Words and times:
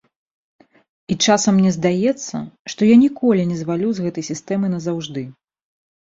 І 1.15 1.17
часам 1.25 1.53
мне 1.57 1.73
здаецца, 1.75 2.35
што 2.73 2.81
я 2.87 2.95
ніколі 3.03 3.41
не 3.51 3.57
звалю 3.59 3.89
з 3.97 4.05
гэтай 4.07 4.25
сістэмы 4.31 4.67
назаўжды. 4.75 5.23